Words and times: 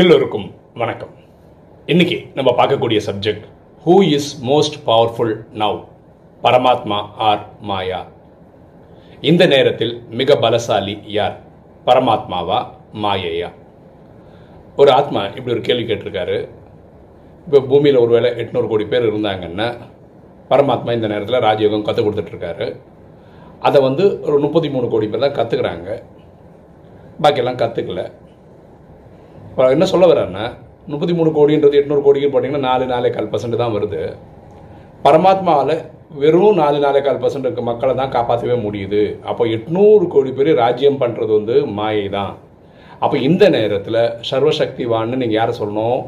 எல்லோருக்கும் 0.00 0.44
வணக்கம். 0.80 1.10
இன்னைக்கு 1.86 2.16
நம்ம 2.34 2.50
பார்க்கக்கூடிய 2.58 2.98
subject 3.06 3.42
who 3.84 3.94
is 4.16 4.28
most 4.50 4.76
powerful 4.86 5.32
now 5.62 5.78
Paramatma 6.44 6.98
or 7.16 7.42
Maya? 7.60 8.06
இந்த 9.20 9.46
நேரத்தில் 9.46 9.92
மிக 10.20 10.34
பலசாலி 10.34 10.94
யார்? 11.16 11.36
பரமாத்மாவா 11.86 12.66
மாயையா? 13.02 13.50
ஒரு 14.76 14.92
ஆத்மா 14.92 15.24
இப்படி 15.26 15.54
ஒரு 15.56 15.60
கேள்வி 15.60 15.84
கேட்டிருக்காரு. 15.92 16.48
இப்போ 17.46 17.60
பூமியில் 17.60 17.96
ஒருவேளை 17.96 18.30
எட்நூறு 18.30 18.68
கோடி 18.68 18.84
பேர் 18.84 19.08
இருந்தாங்கன்னா 19.10 19.68
பரமாத்மா 20.50 20.92
இந்த 20.92 21.06
நேரத்தில் 21.06 21.44
ராஜயோகம் 21.48 21.86
கற்றுக் 21.88 22.08
கொடுத்துட்ருக்காரு. 22.08 22.76
அதை 23.60 23.82
வந்து 23.82 24.06
ஒரு 24.22 24.38
முப்பத்தி 24.38 24.70
மூணு 24.70 24.88
கோடி 24.88 25.08
பேர் 25.08 25.26
தான் 25.28 25.38
கற்றுக்குறாங்க 25.40 26.02
பாக்கியெல்லாம் 27.22 27.62
கற்றுக்கல 27.64 28.10
என்ன 29.74 29.86
சொல்ல 29.92 30.04
வரேன்னா 30.10 30.44
முப்பத்தி 30.92 31.14
மூணு 31.16 31.30
கோடின்றது 31.38 31.78
எட்நூறு 31.80 32.02
கோடிக்கு 32.04 32.28
போட்டிங்கன்னா 32.34 32.68
நாலு 32.68 32.84
நாலே 32.92 33.08
கால் 33.16 33.28
பர்சன்ட் 33.32 33.56
தான் 33.62 33.74
வருது. 33.74 34.00
பரமாத்மாவில் 35.04 35.74
வெறும் 36.22 36.58
நாலு 36.60 36.78
நாலே 36.84 37.00
கால் 37.06 37.20
பர்சன்ட் 37.22 37.46
இருக்க 37.48 37.62
மக்களை 37.68 37.92
தான் 38.00 38.12
காப்பாற்றவே 38.14 38.56
முடியுது. 38.64 39.02
அப்போ 39.30 39.42
எட்நூறு 39.56 40.06
கோடி 40.14 40.32
பேர் 40.38 40.50
ராஜ்யம் 40.62 40.98
பண்ணுறது 41.02 41.32
வந்து 41.38 41.56
மாயை 41.78 42.06
தான். 42.16 42.32
அப்போ 43.04 43.16
இந்த 43.28 43.44
நேரத்தில் 43.56 44.00
சர்வசக்திவான்னு 44.30 45.20
நீங்கள் 45.22 45.38
யாரை 45.40 45.54
சொல்லணும்? 45.60 46.00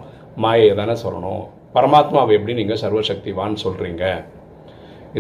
மாயை 0.45 0.73
தானே 0.81 0.97
சொல்லணும். 1.05 1.45
பரமாத்மாவை 1.77 2.35
எப்படி 2.39 2.59
நீங்கள் 2.61 2.83
சர்வசக்திவான்னு 2.85 3.65
சொல்கிறீங்க 3.67 4.05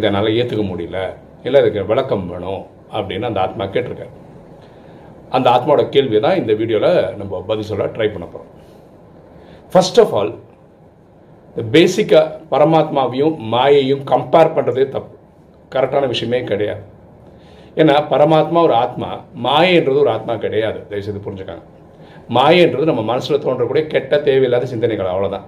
இதனால் 0.01 0.35
ஏற்றுக்க 0.39 0.65
முடியல. 0.73 0.99
இல்லை 1.47 1.61
இதுக்கு 1.63 1.89
விளக்கம் 1.93 2.29
வேணும் 2.33 2.63
அப்படின்னு 2.99 3.31
அந்த 3.31 3.41
ஆத்மா 3.47 3.65
கேட்டிருக்காரு. 3.75 4.15
அந்த 5.37 5.47
ஆத்மாவோட 5.55 5.83
கேள்வியை 5.95 6.21
தான் 6.27 6.41
இந்த 6.41 6.53
வீடியோவில் 6.61 6.99
நம்ம 7.21 7.43
பதில் 7.51 7.69
சொல்ல 7.71 7.87
ட்ரை 7.97 8.09
பண்ண 8.15 8.27
போகிறோம் 8.33 8.51
ஃபர்ஸ்ட் 9.73 10.01
ஆஃப் 10.03 10.15
ஆல் 10.21 10.33
இந்த 11.57 11.65
பேசிக்காக 11.75 12.33
பரமாத்மாவையும் 12.53 13.37
மாயையும் 13.53 14.03
கம்பேர் 14.13 14.55
பண்ணுறதே 14.57 14.87
தப்பு. 14.95 15.15
கரெக்டான 15.75 16.09
விஷயமே 16.13 16.41
கிடையாது. 16.51 16.83
ஏன்னா 17.81 17.95
பரமாத்மா 18.13 18.59
ஒரு 18.69 18.75
ஆத்மா 18.85 19.09
மாயன்றது 19.47 19.99
ஒரு 20.05 20.11
ஆத்மா 20.17 20.35
கிடையாது. 20.45 20.79
தயவுசெய்து 20.91 21.25
புரிஞ்சுக்காங்க. 21.27 21.65
மாயன்றது 22.37 22.91
நம்ம 22.91 23.03
மனசில் 23.13 23.43
தோன்றக்கூடிய 23.45 23.85
கெட்ட 23.95 24.19
தேவையில்லாத 24.29 24.69
சிந்தனைகள் 24.73 25.13
அவ்வளோதான் 25.13 25.47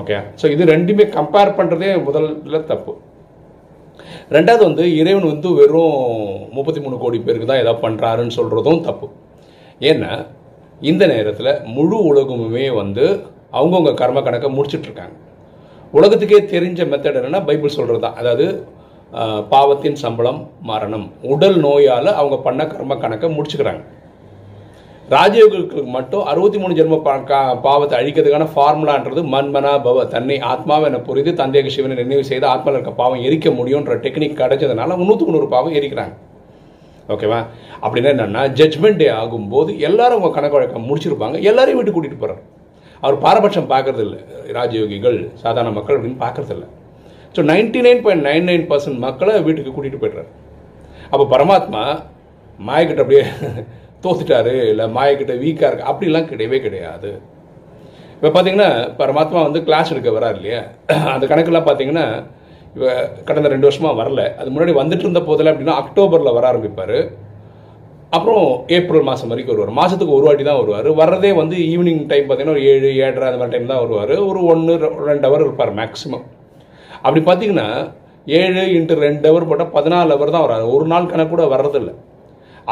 ஓகே 0.00 0.16
ஸோ 0.40 0.46
இது 0.54 0.64
ரெண்டுமே 0.74 1.04
கம்பேர் 1.18 1.56
பண்ணுறதே 1.58 1.90
முதல்ல 2.08 2.58
தப்பு. 2.72 2.92
ரெண்டாவது 4.36 4.62
வந்து 4.68 4.84
இறைவன் 5.00 5.30
வந்து 5.32 5.48
வெறும் 5.60 5.96
முப்பத்தி 6.56 6.80
மூணு 6.84 6.96
கோடி 7.02 7.18
பேருக்கு 7.26 7.48
தான் 7.50 7.62
எதாவது 7.62 7.82
பண்ணுறாருன்னு 7.84 8.36
சொல்கிறதும் 8.38 8.82
தப்பு. 8.88 9.08
ஏன்னா 9.90 10.12
இந்த 10.90 11.04
நேரத்தில் 11.12 11.52
முழு 11.76 11.98
உலகமுமே 12.10 12.66
வந்து 12.80 13.04
அவங்கவுங்க 13.58 13.92
கர்ம 14.00 14.18
கணக்கை 14.26 14.48
முடிச்சிட்ருக்காங்க. 14.56 15.14
உலகத்துக்கே 15.98 16.40
தெரிஞ்ச 16.54 16.80
மெத்தட் 16.92 17.18
என்னென்னா 17.20 17.42
பைபிள் 17.48 17.76
சொல்கிறது 17.78 18.02
தான் 18.06 18.18
அதாவது 18.20 18.46
பாவத்தின் 19.52 20.00
சம்பளம் 20.02 20.40
மரணம் 20.70 21.06
உடல் 21.32 21.58
நோயால் 21.66 22.10
அவங்க 22.20 22.36
பண்ண 22.46 22.62
கர்ம 22.72 22.96
கணக்கை 23.04 23.28
முடிச்சுக்கிறாங்க. 23.36 23.82
ராஜயோகிகளுக்கு 25.08 25.80
மட்டும் 25.92 26.24
அறுபத்தி 26.24 26.58
மூணு 26.58 26.74
ஜென்ம 26.74 26.96
பா- 27.02 27.22
பாவத்தை 27.62 27.94
அழிக்கிறதுக்கான 27.98 28.46
ஃபார்முலான்றது 28.50 29.20
மன்மனா 29.32 29.72
பவ 29.84 30.04
தன்னை 30.08 30.36
ஆத்மாவை 30.50 30.86
என 30.86 31.00
புரிந்து 31.00 31.32
தந்தையாக 31.34 31.70
சிவனை 31.70 31.94
நினைவு 32.00 32.24
செய்து 32.24 32.46
ஆத்மாவில் 32.46 32.76
இருக்க 32.76 32.92
பாவம் 32.94 33.22
எரிக்க 33.26 33.50
முடியுன்ற 33.54 33.94
டெக்னிக் 34.04 34.40
கிடைச்சதுனால 34.40 34.96
முந்நூற்றி 34.98 35.26
முந்நூறு 35.26 35.48
பாவம் 35.48 35.76
எரிக்கிறாங்க. 35.78 36.14
ஓகேவா 37.08 37.38
அப்படின்னா 37.82 38.10
என்னென்னா 38.14 38.42
ஜட்மெண்ட் 38.54 38.96
டே 38.96 39.08
ஆகும்போது 39.18 39.70
எல்லாரும் 39.80 40.18
உங்கள் 40.18 40.34
கணக்கு 40.34 40.58
வழக்கம் 40.58 40.86
முடிச்சிருப்பாங்க. 40.88 41.36
எல்லாரையும் 41.42 41.78
வீட்டுக்கு 41.78 41.96
கூட்டிகிட்டு 41.96 42.22
போகிறார் 42.22 42.42
அவர் 43.02 43.16
பாரபட்சம் 43.18 43.70
பார்க்கறது 43.70 44.04
இல்லை 44.06 44.20
ராஜயோகிகள் 44.52 45.18
சாதாரண 45.42 45.72
மக்கள் 45.72 45.96
அப்படின்னு 45.96 46.22
பார்க்கறது 46.22 46.54
இல்லை 46.56 46.68
so 47.34 47.42
ninety 47.50 47.80
nine 47.86 48.02
point 48.02 48.26
nine 48.26 48.48
nine 48.48 48.68
percent 48.70 48.98
மக்களை 48.98 49.34
வீட்டுக்கு 49.42 49.72
கூட்டிகிட்டு 49.72 50.02
போய்ட்றாரு. 50.02 50.30
அப்போ 51.10 51.24
பரமாத்மா 51.32 51.82
மாயக்கிட்ட 52.58 53.00
அப்படியே 53.00 53.24
தோத்துட்டாரு 54.04 54.54
இல்லை 54.72 54.86
மாயக்கிட்ட 54.96 55.34
வீக்காக 55.44 55.68
இருக்கு 55.70 55.88
அப்படிலாம் 55.92 56.28
கிடையவே 56.32 56.58
கிடையாது. 56.66 57.10
இப்போ 58.16 58.28
பார்த்தீங்கன்னா 58.34 58.70
பரமாத்மா 59.00 59.40
வந்து 59.46 59.60
கிளாஸ் 59.68 59.92
எடுக்க 59.94 60.10
வரார் 60.16 60.36
இல்லையா? 60.38 60.60
அந்த 61.14 61.24
கணக்கெல்லாம் 61.30 61.68
பார்த்தீங்கன்னா 61.68 62.06
இப்போ 62.74 62.88
கடந்த 63.28 63.48
ரெண்டு 63.52 63.66
வருஷமாக 63.68 63.98
வரல. 64.00 64.22
அது 64.40 64.48
முன்னாடி 64.54 64.72
வந்துட்டு 64.80 65.04
இருந்த 65.06 65.20
போதில் 65.28 65.50
அப்படின்னா 65.52 65.76
அக்டோபரில் 65.82 66.36
வர 66.36 66.44
ஆரம்பிப்பார். 66.50 66.98
அப்புறம் 68.16 68.44
ஏப்ரல் 68.76 69.06
மாதம் 69.08 69.30
வரைக்கும் 69.32 69.54
வருவார். 69.54 69.78
மாதத்துக்கு 69.78 70.16
ஒரு 70.18 70.26
வாட்டி 70.28 70.44
தான் 70.48 70.60
வருவார். 70.60 70.88
வர்றதே 71.00 71.30
வந்து 71.40 71.56
ஈவினிங் 71.72 72.02
டைம் 72.12 72.26
பார்த்தீங்கன்னா 72.26 72.56
ஒரு 72.56 72.66
ஏழு 72.72 72.90
ஏழரை 73.06 73.26
அந்த 73.30 73.40
மாதிரி 73.40 73.54
டைம் 73.54 73.72
தான் 73.72 73.82
வருவார். 73.84 74.14
ஒரு 74.28 74.42
ஒன்று 74.52 74.74
ரெண்டு 75.10 75.26
ஹவர் 75.28 75.44
இருப்பார் 75.46 75.72
மேக்ஸிமம் 75.80 76.26
அப்படி 77.04 77.22
பார்த்தீங்கன்னா 77.28 77.68
ஏழு 78.40 78.62
இன்ட்டு 78.76 79.02
ரெண்டு 79.06 79.26
ஹவர் 79.30 79.48
போட்டால் 79.50 79.74
பதினாலு 79.76 80.14
ஹவர் 80.16 80.34
தான் 80.36 80.46
வராரு. 80.46 80.64
ஒரு 80.76 80.86
நாள் 80.92 81.10
கணக்கு 81.12 81.32
கூட 81.34 81.44
வர்றதில்லை. 81.54 81.94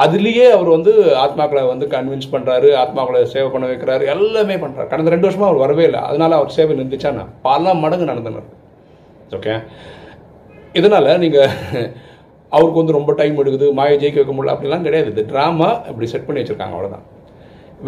அதுலேயே 0.04 0.46
அவர் 0.54 0.70
வந்து 0.76 0.92
ஆத்மாக்களை 1.24 1.62
வந்து 1.72 1.86
கன்வின்ஸ் 1.94 2.32
பண்ணுறாரு 2.32 2.68
ஆத்மாக்களை 2.80 3.20
சேவை 3.34 3.48
பண்ண 3.52 3.66
வைக்கிறாரு 3.70 4.04
எல்லாமே 4.14 4.56
பண்ணுறாரு 4.64 4.88
கடந்த 4.92 5.12
ரெண்டு 5.14 5.28
வருஷமாக 5.28 5.48
அவர் 5.50 5.62
வரவே 5.64 5.84
இல்லை. 5.88 6.00
அதனால 6.08 6.32
அவர் 6.40 6.56
சேவை 6.56 6.74
நின்றுச்சானா 6.80 7.24
பல 7.46 7.74
மடங்கு 7.82 8.10
நடந்தனர். 8.10 8.48
ஓகே 9.38 9.54
இதனால் 10.80 11.08
நீங்கள் 11.24 11.52
அவருக்கு 12.52 12.80
வந்து 12.80 12.96
ரொம்ப 12.98 13.12
டைம் 13.20 13.40
எடுக்குது 13.42 13.68
மாயை 13.78 13.94
ஜெயிக்க 14.02 14.20
வைக்க 14.20 14.34
முடியல 14.34 14.54
அப்படிலாம் 14.56 14.84
கிடையாது. 14.88 15.08
இது 15.14 15.22
ட்ராமா 15.30 15.70
இப்படி 15.90 16.08
செட் 16.12 16.26
பண்ணி 16.26 16.42
வச்சுருக்காங்க 16.42 16.76
அவ்வளோதான் 16.76 17.06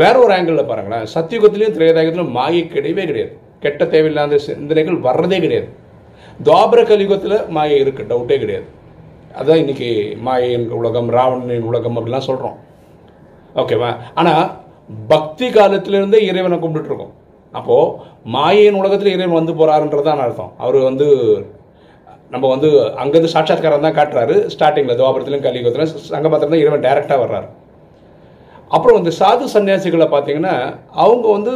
வேற 0.00 0.14
ஒரு 0.24 0.32
ஆங்கிளில் 0.36 0.70
பாருங்களேன். 0.70 1.06
சத்தியுகத்திலையும் 1.16 1.76
திரேதாயுகத்திலும் 1.76 2.34
மாயை 2.38 2.64
கிடையவே 2.74 3.04
கிடையாது. 3.10 3.32
கெட்ட 3.66 3.84
தேவையில்லாத 3.92 4.40
சிந்தனைகள் 4.48 4.98
வர்றதே 5.06 5.38
கிடையாது. 5.44 5.68
துவாபர 6.46 6.80
கலியுகத்தில் 6.90 7.38
மாயை 7.58 7.78
இருக்குது 7.84 8.10
டவுட்டே 8.10 8.36
கிடையாது. 8.42 8.68
அதான் 9.36 9.56
இன்னைக்கு 9.56 10.16
மாயையின் 10.22 10.70
உலகம் 10.70 11.08
ராவணனின் 11.08 11.62
உலகம் 11.62 11.96
அப்படிலாம் 11.98 12.28
சொல்கிறோம் 12.28 12.56
ஓகேவா 13.54 13.90
ஆனால் 14.14 14.44
பக்தி 15.08 15.50
காலத்திலிருந்தே 15.50 16.20
இறைவனை 16.26 16.58
கும்பிட்டுருக்கோம் 16.58 17.14
அப்போது 17.54 17.92
மாயின் 18.24 18.74
உலகத்தில் 18.74 19.14
இறைவன் 19.14 19.38
வந்து 19.40 19.52
போகிறாருன்றதான் 19.52 20.22
அர்த்தம். 20.24 20.52
அவர் 20.58 20.78
வந்து 20.80 21.06
நம்ம 22.30 22.48
வந்து 22.48 22.68
அங்கேருந்து 22.96 23.34
சாட்சாத்காரம் 23.34 23.86
தான் 23.86 23.98
காட்டுறாரு. 23.98 24.34
ஸ்டார்டிங்கில் 24.54 24.98
துவாபரத்திலும் 25.00 25.44
கலியுகத்திலும் 25.46 25.92
சங்கபாத்திரம் 26.14 26.54
தான் 26.54 26.62
இறைவன் 26.62 26.84
டைரெக்டாக 26.86 27.22
வர்றாரு. 27.24 27.48
அப்புறம் 28.68 28.98
வந்து 29.02 29.12
சாது 29.20 29.44
சன்னியாசிகளை 29.54 30.08
பார்த்தீங்கன்னா 30.14 30.74
அவங்க 30.92 31.26
வந்து 31.28 31.54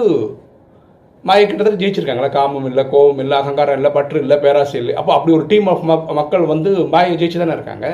மாயை 1.29 1.43
கிட்டத்தட்ட 1.45 1.81
ஜெயிச்சிருக்காங்களா? 1.83 2.31
காமம் 2.37 2.69
இல்லை 2.71 2.85
கோபம் 2.93 3.21
இல்லை 3.25 3.37
அகங்காரம் 3.41 3.77
இல்லை 3.79 3.91
பற்று 3.97 4.23
இல்லை 4.25 4.37
பேராசை 4.45 4.77
இல்லை. 4.83 4.95
அப்போ 5.01 5.13
அப்படி 5.17 5.35
ஒரு 5.39 5.45
டீம் 5.51 5.69
ஆஃப் 5.73 5.85
மக்கள் 6.21 6.45
வந்து 6.53 6.71
மாயை 6.95 7.17
ஜெயிச்சு 7.21 7.43
தானே 7.43 7.57
இருக்காங்க? 7.59 7.89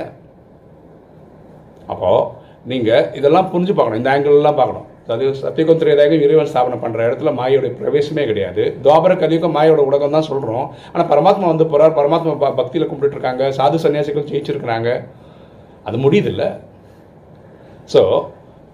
அப்போது 1.92 2.22
நீங்கள் 2.70 3.04
இதெல்லாம் 3.18 3.50
புரிஞ்சு 3.52 3.74
பார்க்கணும். 3.74 4.00
இந்த 4.00 4.10
ஆங்கிள்லாம் 4.14 4.58
பார்க்கணும். 4.60 4.86
அதாவது 5.04 5.26
சத்தியகம் 5.42 6.24
இறைவன் 6.24 6.50
ஸ்தாபனம் 6.52 6.82
பண்ணுற 6.82 7.04
இடத்துல 7.08 7.30
மாயோடைய 7.38 7.72
பிரவேசமே 7.78 8.24
கிடையாது. 8.30 8.64
துவாபர 8.84 9.12
கலியுகம் 9.22 9.56
மாயோட 9.58 9.80
உலகம் 9.90 10.16
தான் 10.16 10.28
சொல்கிறோம் 10.30 10.66
ஆனால் 10.92 11.08
பரமாத்மா 11.12 11.46
வந்து 11.52 11.66
போகிறார் 11.72 11.96
பரமாத்மா 12.00 12.34
பக்தியில் 12.60 12.90
கும்பிட்டுருக்காங்க 12.90 13.44
இருக்காங்க 13.44 13.56
சாது 13.58 13.78
சன்னியாசிகள் 13.84 14.28
ஜெயிச்சிருக்கிறாங்க. 14.30 14.90
அது 15.88 15.98
முடியுதில்ல 16.04 16.44
ஸோ 17.92 18.00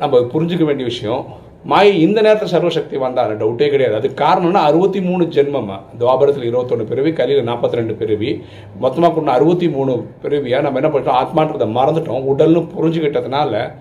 நம்ம 0.03 0.21
புரிஞ்சுக்க 0.33 0.65
வேண்டிய 0.69 0.87
விஷயம் 0.93 1.23
மாயை 1.65 2.01
இந்த 2.01 2.21
நேரத்தில் 2.21 2.49
சர்வசக்தி 2.49 2.97
வந்தால் 2.97 3.37
டவுட்டே 3.37 3.69
கிடையாது. 3.69 3.95
அது 3.95 4.09
காரணம்னா 4.09 4.53
அறுபத்தி 4.53 5.01
மூணு 5.01 5.25
ஜென்மமா. 5.25 5.81
துவாபரத்தில் 5.99 6.43
இருபத்தொன்று 6.43 6.85
பிறவி 6.85 7.13
கலியில் 7.13 7.49
நாற்பத்தி 7.49 7.73
ரெண்டு 7.73 7.95
பிறவி. 7.95 8.45
மொத்தமாக 8.79 9.15
கொண்டு 9.15 9.31
அறுபத்தி 9.31 9.69
மூணு 9.69 10.07
பிறவியாக 10.23 10.63
நம்ம 10.63 10.81
என்ன 10.81 10.99
பண்ணிட்டோம்? 10.99 11.25
ஆத்மான்றதை 11.25 11.69
மறந்துட்டோம். 11.69 12.25
உடல்னு 12.25 12.69
புரிஞ்சுக்கிட்டதுனால 12.81 13.73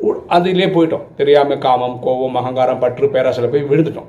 உ- 0.00 0.20
அதிலே 0.28 0.66
போயிட்டோம். 0.66 1.02
தெரியாமல் 1.16 1.58
காமம் 1.58 1.98
கோபம் 2.00 2.34
அகங்காரம் 2.34 2.78
பற்று 2.78 3.08
பேராசில் 3.08 3.48
போய் 3.48 3.64
விழுந்துட்டோம். 3.64 4.06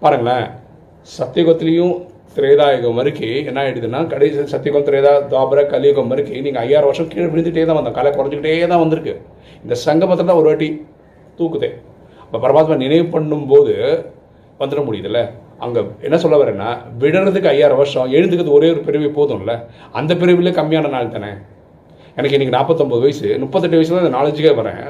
பாருங்களேன். 0.00 0.46
சத்தியுகத்திலையும் 1.18 2.06
திரேதாயுகம் 2.36 2.94
வரைக்கும் 2.94 3.46
என்ன 3.46 3.62
ஆயிடுதுன்னா 3.62 4.06
கடைசி 4.06 4.46
சத்தியகம் 4.46 4.84
திரேதா 4.84 5.22
துவாபர 5.28 5.66
கலியுகம் 5.66 6.08
வரைக்கும் 6.08 6.40
நீங்கள் 6.40 6.62
ஐயாயிரம் 6.62 6.84
வருஷம் 6.84 7.08
கீழே 7.08 7.26
விழுந்துகிட்டே 7.26 7.66
தான் 7.66 7.76
வந்தோம். 7.76 7.90
கலை 7.90 8.12
குறைஞ்சிக்கிட்டே 8.12 8.66
தான் 8.66 8.78
வந்திருக்கு. 8.78 9.20
இந்த 9.62 9.74
சங்கமத்தில் 9.74 10.26
தான் 10.26 10.36
ஒரு 10.36 10.46
வாட்டி 10.46 10.86
தூக்குதே 11.38 11.70
இப்போ 12.30 12.40
பரமாத்மா 12.42 12.74
நினைவு 12.82 13.04
பண்ணும்போது 13.14 13.72
வந்துட 14.60 14.80
முடியுதுல்ல? 14.88 15.20
அங்கே 15.64 15.80
என்ன 16.06 16.16
சொல்ல 16.24 16.36
வரேன்னா 16.42 16.68
விடுறதுக்கு 17.00 17.48
ஐயாயிரம் 17.52 17.80
வருஷம் 17.80 18.12
எழுந்துக்கிறது 18.16 18.52
ஒரே 18.58 18.68
ஒரு 18.74 18.80
பிரிவு 18.86 19.08
போதும்ல? 19.16 19.54
அந்த 19.98 20.12
பிரிவில் 20.20 20.50
கம்மியான 20.58 20.90
நாள் 20.92 21.10
தானே? 21.14 21.30
எனக்கு 22.18 22.36
இன்றைக்கி 22.36 22.54
நாற்பத்தொம்பது 22.56 23.02
வயசு 23.06 23.26
முப்பத்தெட்டு 23.44 23.78
வயசுல 23.78 23.96
தான் 23.96 24.06
இந்த 24.06 24.14
நாலேஜுக்கே 24.18 24.52
வரேன். 24.60 24.84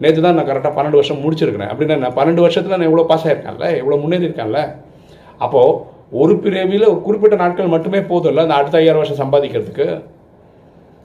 நேற்று 0.00 0.24
தான் 0.26 0.36
நான் 0.38 0.48
கரெக்டாக 0.50 0.74
பன்னெண்டு 0.78 1.00
வருஷம் 1.00 1.22
முடிச்சிருக்கிறேன். 1.24 1.70
அப்படின்னா 1.72 2.00
நான் 2.04 2.16
பன்னெண்டு 2.18 2.44
வருஷத்தில் 2.46 2.76
நான் 2.76 2.88
எவ்வளோ 2.90 3.06
பாஸ் 3.12 3.26
ஆகிருக்கேன்ல 3.28 3.68
எவ்வளோ 3.82 4.00
முன்னேறியிருக்கேன்ல? 4.02 4.60
அப்போது 5.44 5.78
ஒரு 6.22 6.34
பிரிவில் 6.42 6.90
ஒரு 6.92 7.00
குறிப்பிட்ட 7.06 7.38
நாட்கள் 7.44 7.72
மட்டுமே 7.76 8.02
போதும்ல 8.10 8.44
அந்த 8.46 8.58
அடுத்த 8.60 8.82
ஐயாயிரம் 8.82 9.02
வருஷம் 9.02 9.22
சம்பாதிக்கிறதுக்கு? 9.22 9.88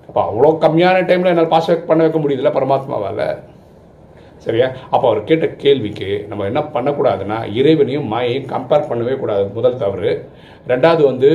அப்போ 0.10 0.22
அவ்வளோ 0.28 0.52
கம்மியான 0.66 1.06
டைமில் 1.12 1.34
என்னால் 1.34 1.54
பாஸ் 1.56 1.72
பண்ண 1.90 2.02
வைக்க 2.06 2.20
முடியுதுல்ல 2.26 2.52
பரமாத்மாவால்? 2.58 3.26
சரியா? 4.46 4.68
அப்போ 4.94 5.06
அவர் 5.10 5.28
கேட்ட 5.30 5.48
கேள்விக்கு 5.64 6.10
நம்ம 6.30 6.46
என்ன 6.52 6.62
பண்ணக்கூடாதுன்னா 6.76 7.40
இறைவனையும் 7.60 8.08
மாயையும் 8.14 8.48
கம்பேர் 8.54 8.88
பண்ணவே 8.92 9.16
கூடாது. 9.24 9.44
முதல் 9.58 9.82
தவறு. 9.84 10.12
ரெண்டாவது 10.72 11.04
வந்து 11.12 11.32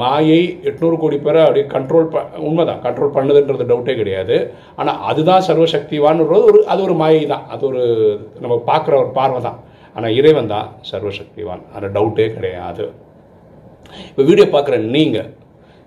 மாயை 0.00 0.40
எட்நூறு 0.68 0.96
கோடி 1.02 1.16
பேரை 1.24 1.40
அப்படியே 1.46 1.66
கண்ட்ரோல் 1.74 2.08
ப 2.12 2.22
உண்மைதான் 2.46 2.80
கண்ட்ரோல் 2.86 3.12
பண்ணுதுன்றது 3.16 3.66
டவுட்டே 3.72 3.94
கிடையாது. 4.00 4.36
ஆனால் 4.80 5.00
அதுதான் 5.10 5.44
சர்வசக்திவான்றது 5.48 6.38
ஒரு 6.50 6.60
அது 6.72 6.80
ஒரு 6.86 6.94
மாயை 7.02 7.24
தான் 7.34 7.44
அது 7.54 7.62
ஒரு 7.70 7.82
நம்ம 8.44 8.56
பார்க்குற 8.70 8.96
ஒரு 9.02 9.10
பார்வை 9.18 9.40
தான் 9.48 9.58
ஆனால் 9.96 10.16
இறைவன் 10.20 10.52
தான் 10.54 10.70
சர்வசக்திவான். 10.90 11.62
அது 11.76 11.88
டவுட்டே 11.98 12.26
கிடையாது. 12.36 12.86
இப்போ 14.10 14.22
வீடியோ 14.30 14.46
பார்க்குற 14.56 14.78
நீங்கள் 14.96 15.28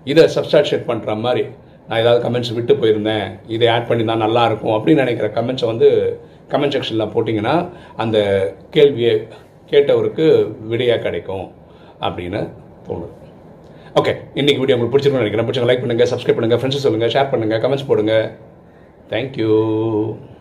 இதை 0.06 0.24
சப்ஸ்டாட்ஷேட் 0.36 0.88
பண்ணுற 0.90 1.14
மாதிரி 1.26 1.42
நான் 1.90 2.00
ஏதாவது 2.02 2.20
கமெண்ட்ஸ் 2.24 2.54
விட்டு 2.56 2.74
போயிருந்தேன். 2.80 3.28
இதை 3.54 3.68
ஆட் 3.74 3.88
பண்ணி 3.90 4.04
தான் 4.10 4.24
நல்லா 4.24 4.42
இருக்கும் 4.48 4.74
அப்படின்னு 4.74 5.04
நினைக்கிற 5.04 5.28
கமெண்ட்ஸை 5.38 5.68
வந்து 5.72 5.88
கமெண்ட் 6.52 6.74
செக்ஷனில் 6.74 7.12
போட்டிங்கன்னா 7.14 7.54
அந்த 8.02 8.18
கேள்வியை 8.76 9.14
கேட்டவருக்கு 9.72 10.26
விடையாக 10.70 11.02
கிடைக்கும் 11.06 11.46
அப்படின்னு 12.06 12.40
தோணுது. 12.86 13.14
ஓகே 14.00 14.12
இன்னைக்கு 14.40 14.60
வீடியோ 14.62 14.76
உங்களுக்கு 14.76 14.94
பிடிச்சிருக்கும்னு 14.94 15.24
நினைக்கிறேன். 15.24 15.48
பிடிச்சவங்க 15.48 15.70
லைக் 15.70 15.84
பண்ணுங்கள் 15.84 16.10
சப்ஸ்கிரைப் 16.12 16.38
பண்ணுங்கள் 16.38 16.60
ஃப்ரெண்ட்ஸ் 16.60 16.84
சொல்லுங்கள் 16.86 17.12
ஷேர் 17.14 17.32
பண்ணுங்கள் 17.32 17.62
கமெண்ட்ஸ் 17.64 17.88
போடுங்க. 17.90 18.14
தேங்க்யூ 19.12 19.52